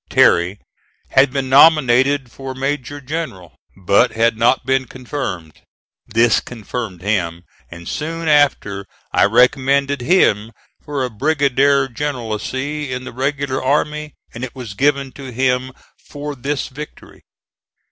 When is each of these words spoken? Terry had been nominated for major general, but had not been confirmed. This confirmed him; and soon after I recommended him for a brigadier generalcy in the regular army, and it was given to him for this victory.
Terry 0.09 0.59
had 1.09 1.29
been 1.31 1.47
nominated 1.47 2.31
for 2.31 2.55
major 2.55 2.99
general, 2.99 3.55
but 3.77 4.13
had 4.13 4.35
not 4.35 4.65
been 4.65 4.85
confirmed. 4.87 5.61
This 6.07 6.39
confirmed 6.39 7.03
him; 7.03 7.43
and 7.69 7.87
soon 7.87 8.27
after 8.27 8.87
I 9.13 9.25
recommended 9.25 10.01
him 10.01 10.53
for 10.83 11.05
a 11.05 11.11
brigadier 11.11 11.87
generalcy 11.87 12.89
in 12.91 13.03
the 13.03 13.13
regular 13.13 13.61
army, 13.63 14.15
and 14.33 14.43
it 14.43 14.55
was 14.55 14.73
given 14.73 15.11
to 15.11 15.31
him 15.31 15.71
for 16.03 16.35
this 16.35 16.67
victory. 16.69 17.21